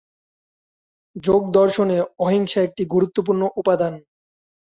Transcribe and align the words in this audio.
যোগদর্শনে 1.15 1.97
অহিংসা 2.19 2.59
একটি 2.61 2.83
গুরুত্বপূর্ণ 2.93 3.41
উপাদান। 3.55 3.93